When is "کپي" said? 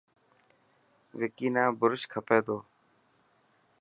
2.11-2.39